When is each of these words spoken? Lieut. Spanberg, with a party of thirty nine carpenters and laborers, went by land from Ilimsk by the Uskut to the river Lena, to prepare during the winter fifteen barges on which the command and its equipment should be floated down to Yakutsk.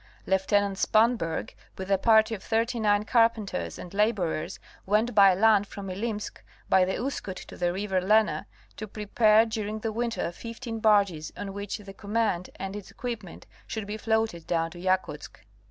Lieut. 0.25 0.39
Spanberg, 0.77 1.53
with 1.77 1.91
a 1.91 1.97
party 1.99 2.33
of 2.33 2.41
thirty 2.41 2.79
nine 2.79 3.03
carpenters 3.05 3.77
and 3.77 3.93
laborers, 3.93 4.57
went 4.87 5.13
by 5.13 5.35
land 5.35 5.67
from 5.67 5.91
Ilimsk 5.91 6.41
by 6.67 6.83
the 6.85 6.93
Uskut 6.97 7.35
to 7.35 7.55
the 7.55 7.71
river 7.71 8.01
Lena, 8.01 8.47
to 8.77 8.87
prepare 8.87 9.45
during 9.45 9.77
the 9.81 9.91
winter 9.91 10.31
fifteen 10.31 10.79
barges 10.79 11.31
on 11.37 11.53
which 11.53 11.77
the 11.77 11.93
command 11.93 12.49
and 12.55 12.75
its 12.75 12.89
equipment 12.89 13.45
should 13.67 13.85
be 13.85 13.95
floated 13.95 14.47
down 14.47 14.71
to 14.71 14.79
Yakutsk. 14.79 15.37